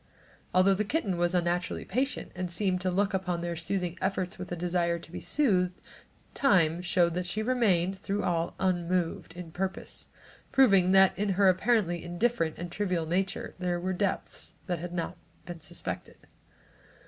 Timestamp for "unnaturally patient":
1.35-2.31